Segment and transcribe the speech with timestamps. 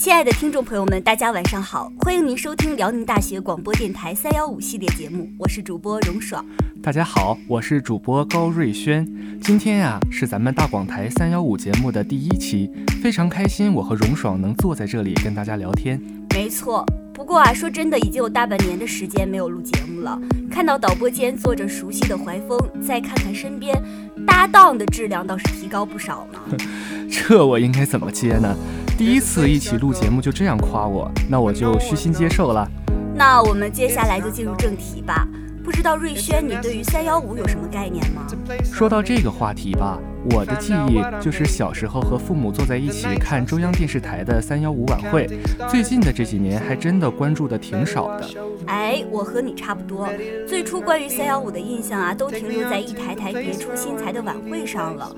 [0.00, 1.92] 亲爱的听众朋友们，大家晚上好！
[1.98, 6.42] 欢迎您收听辽宁大学广播电台三幺五系列节目，我是主播荣爽。
[6.82, 9.06] 大家好，我是主播高瑞轩。
[9.42, 12.70] 今天呀，是咱们大广台三幺五节目的第一期，
[13.02, 16.00] 非常开心，我和荣爽能坐在这里跟大家聊天。
[16.30, 20.18] 没错，不过啊，说真的，已经有大半年的时间没有录节目了。
[20.50, 23.78] 看到导播间坐着熟悉的怀风，再看看身边
[24.26, 26.56] 搭档的质量，倒是提高不少呢。
[27.12, 28.56] 这我应该怎么接呢？
[29.00, 32.70] 第一次一起录节目就这样夸我，那我就虚心接受了。
[33.14, 35.26] 那我们接下来就进入正题吧。
[35.64, 38.26] 不知道瑞轩，你对于三幺五有什么概念吗？
[38.62, 39.98] 说到这个话题吧。
[40.28, 45.26] 我的记忆就是小时候和父母坐在一起看中央电视台的三幺五晚会，
[45.68, 48.28] 最近的这几年还真的关注的挺少的。
[48.66, 50.08] 哎，我和你差不多，
[50.46, 55.10] 最初关于三幺五的印象啊，都停留在一台台别出心裁的晚会上了。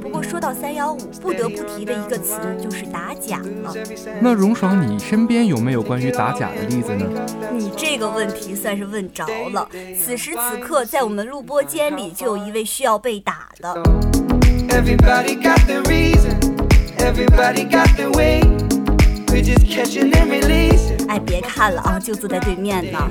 [0.00, 3.74] 不过说到三幺五，不得不提的一个词就是打假了。
[4.20, 7.06] 那荣爽，你身边有没有关于打假的例子呢？
[7.52, 9.66] 你这个问题算是问着了。
[9.98, 13.82] 此时此刻，在我们录播间里就有一位需要被打的。
[14.69, 16.37] Everybody got their reason,
[16.99, 18.41] everybody got their way.
[19.29, 21.09] We're just catching and releasing.
[21.09, 23.09] 哎，别看了啊，就坐在对面呢。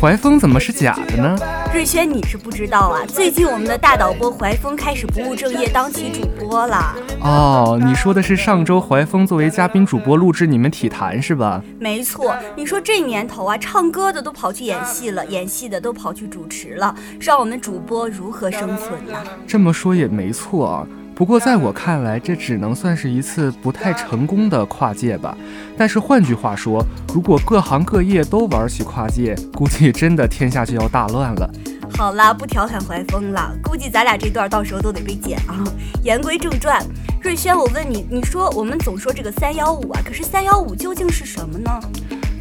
[0.00, 1.36] 怀风怎么是假的呢？
[1.74, 6.94] 瑞轩，你是不知道啊，最近我们的大导播怀风开始不务正业，当起主播了。
[7.20, 11.60] 哦，你说的是上周怀风作为嘉宾主播录制你们体坛是吧？
[11.80, 19.14] 没错，你说这年头啊，唱歌的都跑去演戏了，演戏的都跑去主持了，让我们主播如何生存呢？
[19.48, 20.86] 这么说也没错啊。
[21.18, 25.36] 不过，在我看来，这只能算是一次不太成功的跨界吧。
[25.76, 26.80] 但是换句话说，
[27.12, 31.50] 如果各行各业都玩起跨界，估计真的天下就要大乱了。
[31.96, 35.64] 好啦，不调侃怀风了，估计咱俩这段到时候都得被剪啊。
[36.04, 36.80] 言归正传，
[37.20, 41.80] 瑞轩，我问你，你说我们总说这个三幺五啊，可是三幺五究竟是什么呢？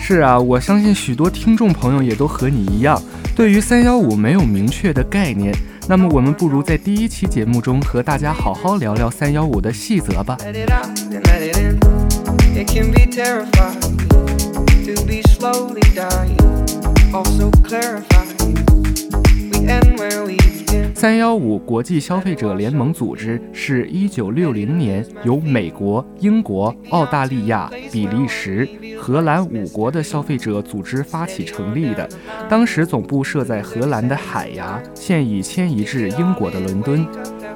[0.10, 2.98] 是啊，我相信许多听众朋友也都和你一样，
[3.36, 5.54] 对于三幺五没有明确的概念。
[5.86, 10.38] 那么我们不如在第一期节目中和大家好好聊聊三幺五的细则吧。
[21.00, 28.68] 三幺五国际消费者联盟组织是一九六零年由美国、英国、澳大利亚、比利时、
[29.00, 32.10] 荷兰五国的消费者组织发起成立的，
[32.50, 37.06] 当时总部设在荷兰的海牙，现已迁移至英国的伦敦。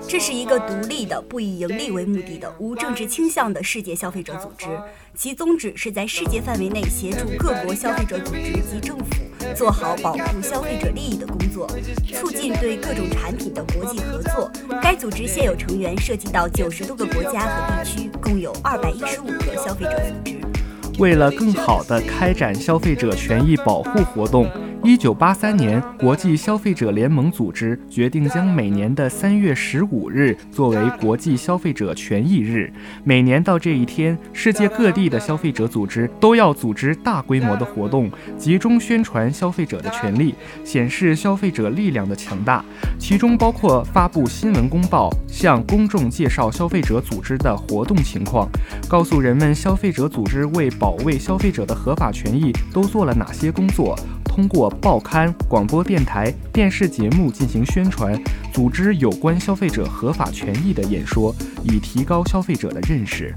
[0.08, 4.68] 这是一个独立的、不以盈利为目的的、无政治倾向的世界消费者组织，
[5.16, 9.06] 其宗旨是在世界范围内协助各国消费者组织及政府。
[9.56, 11.68] 做好保护消费者利益的工作，
[12.14, 14.52] 促进对各种产品的国际合作。
[14.82, 20.40] 该组织现有成员涉及到九十多个国家和地区，共有二百一十五个消费者组织。
[21.00, 24.50] 为了更好地开展消费者权益保护活动。
[24.84, 32.72] 一九八三年，国际消费者联盟组织决定将每年的三月十五日作为国际消费者权益日。
[33.04, 38.10] 每年到这一天，世界各地的消费者组织都要组织大规模的活动，
[38.40, 40.34] 集中宣传消费者的权利，
[40.64, 42.66] 显示消费者力量的强大。
[42.98, 48.50] 其中包括发布新闻公报，向公众介绍消费者组织的活动情况，
[48.90, 53.96] 告诉人们消费者组织为保卫消费者的合法权益都做了哪些工作。
[54.34, 58.18] 通过报刊、广播电台、电视节目进行宣传，
[58.54, 63.36] 组织有关消费者合法权益的演说，以提高消费者的认识。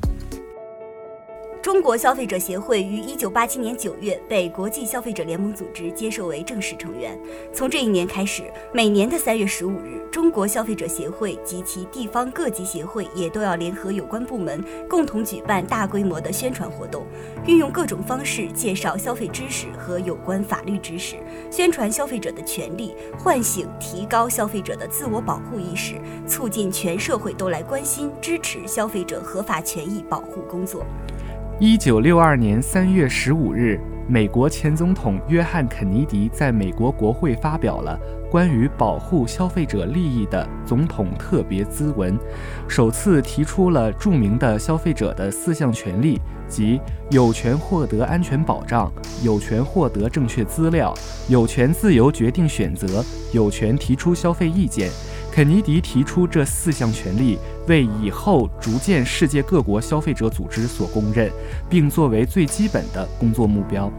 [1.64, 7.18] 中国消费者协会于一九八七年九月被国际消费者联盟组织接受为正式成员。
[7.54, 17.06] 从这一年开始，每年的三月十五日，中国消费者协会及其地方各级协会也都要联合有关部门，共同举办大规模的宣传活动，
[17.46, 21.16] 运用各种方式介绍消费知识和有关法律知识，
[21.50, 25.94] 宣传消费者的权利，唤醒、提高消费者的自我保护意识，
[26.28, 30.84] 促进全社会都来关心、支持消费者合法权益保护工作。
[31.66, 37.98] 一九六二年三月十五日，美国前总统约翰·肯尼迪在美国国会发表了
[38.30, 42.18] 关于保护消费者利益的总统特别咨文，
[42.68, 46.78] 首次提出了著名的消费者的四项权利，即
[47.10, 50.92] 有权获得安全保障、有权获得正确资料、
[51.30, 53.02] 有权自由决定选择、
[53.32, 54.90] 有权提出消费意见。
[55.34, 57.36] 肯尼迪提出这四项权利，
[57.66, 61.28] 为以后逐渐世界各国消费者组织所公认，
[61.68, 63.90] 并作为最基本的工作目标。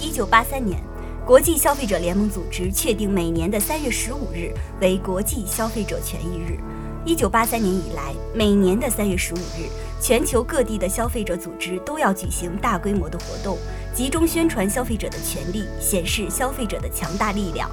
[0.00, 0.80] 一九八三年，
[1.26, 6.56] 国际消费者联盟组织确定每年的三月十五日为国际消费者权益日。
[7.04, 9.66] 一九八三年以来，每年的三月十五日
[10.00, 13.58] 全球各地的消费者组织都要举行大规模的活动，
[13.92, 17.68] 集中宣传消费者的权利，显示消费者的强大力量。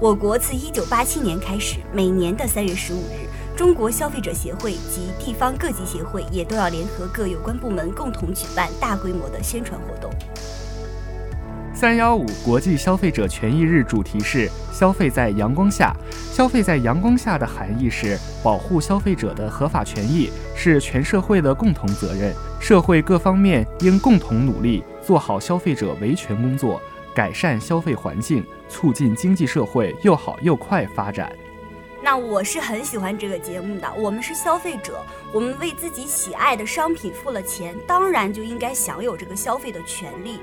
[0.00, 10.10] 我国自1987年开始，每年的3月15日，中国消费者协会及地方各级协会也都要联合各有关部门，共同举办大规模的宣传活动。
[11.74, 15.94] 三幺五国际消费者权益日主题是“消费在阳光下”。
[16.32, 22.34] 消费在阳光下的含义是保护消费者的合法权益，是全社会的共同责任。
[22.58, 26.80] 社会各方面应共同努力，做好消费者维权工作，
[27.20, 31.30] 改善消费环境，促进经济社会又好又快发展。
[32.02, 33.86] 那我是很喜欢这个节目的。
[33.94, 40.40] 我们是消费者，我们为自己喜爱的商品付了钱，当然就应该享有这个消费的权利。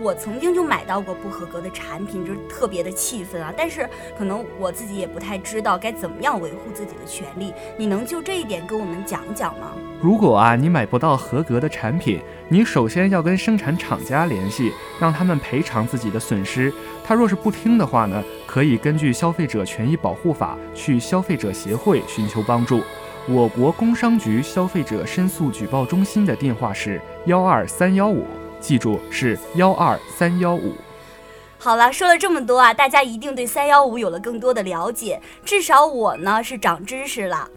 [0.00, 3.52] 我曾经就买到过不合格的产品，就是特别的气愤啊！
[3.56, 7.52] 但是可能我自己也不太知道该怎么样维护自己的权利。
[7.76, 9.72] 你能就这一点跟我们讲讲吗？
[10.00, 16.72] 如果啊你买不到合格的产品，你首先要跟生产厂家联系，让他们赔偿自己的损失。
[17.04, 22.82] 他若是不听的话呢，可以根据《消费者权益保护法》去消费者协会寻求帮助。
[23.26, 28.24] 我国工商局消费者申诉举报中心的电话是幺二三幺五。
[28.60, 30.72] 记住是幺二三幺五。
[31.58, 37.48] 好了，说了这么多啊，大家一定对三幺五有了更多的了解，至少我呢是长知识了。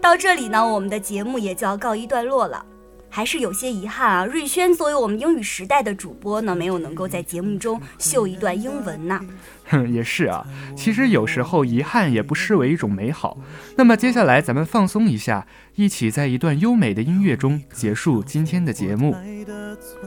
[0.00, 2.64] 到这里呢，我们的节目也就要告一段落了。
[3.10, 9.20] 还是有些遗憾啊，瑞轩作为我们英语时代的主播呢，没有能够在节目中秀一段英文呢。
[9.68, 10.46] 哼，也是啊，
[10.76, 13.36] 其实有时候遗憾也不失为一种美好。
[13.76, 19.16] 那么接下来咱们放松一下，一起在一段优美的音乐中结束今天的节目。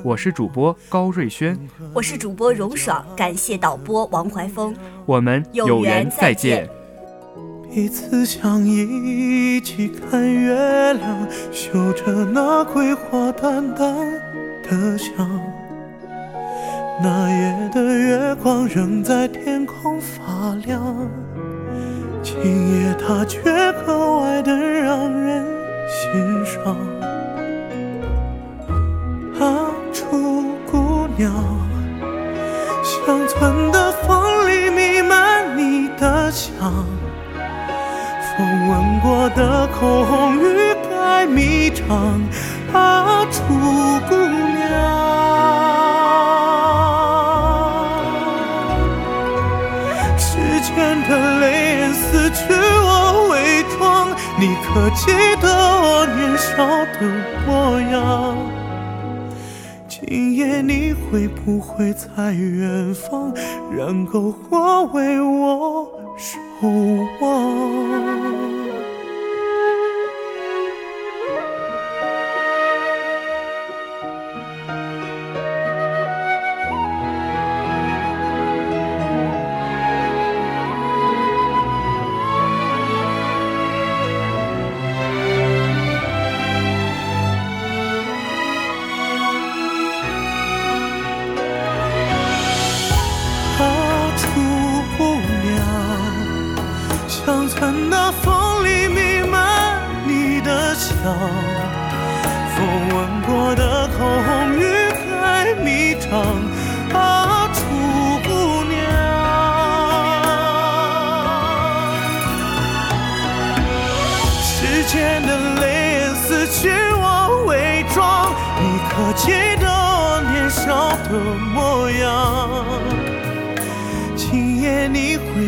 [0.04, 1.58] 我是主播高瑞轩，
[1.94, 6.83] 我是主播荣爽，感谢导播王怀峰，我们有缘再见。
[7.74, 13.96] 彼此相依，一起看月亮，嗅着那桂花淡淡
[14.62, 15.28] 的香。
[17.02, 20.96] 那夜的月光仍在天空发亮，
[22.22, 23.42] 今夜它却
[23.84, 25.44] 格外的让人
[25.90, 26.78] 心伤。
[29.40, 31.34] 啊，楚姑娘，
[32.84, 36.86] 乡村的风里弥漫你的香。
[38.36, 42.20] 风吻过的口红欲盖弥彰，
[42.74, 43.44] 啊，楚
[44.10, 44.60] 姑娘。
[50.18, 50.30] 时
[50.62, 50.74] 间
[51.08, 51.46] 的泪
[51.78, 54.10] 眼撕去我伪装，
[54.40, 57.00] 你可记得我年少的
[57.46, 58.36] 模样？
[59.88, 63.32] 今夜你会不会在远方，
[63.72, 65.88] 燃篝火为我
[66.18, 66.68] 守
[67.22, 67.83] 望？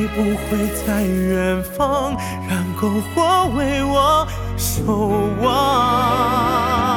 [0.08, 2.16] 不会在远方，
[2.48, 4.84] 燃篝火为我守
[5.42, 6.95] 望？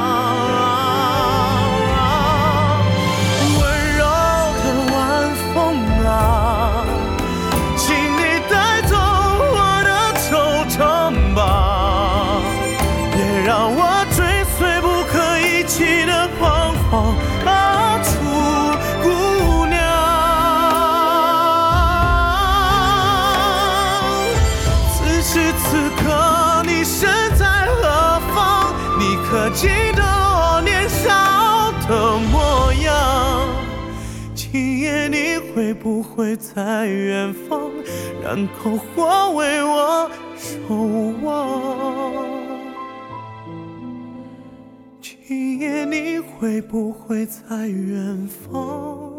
[35.59, 37.69] 会不会在远方，
[38.23, 40.73] 燃篝火为我守
[41.21, 42.25] 望？
[45.01, 49.18] 今夜你会不会在远方，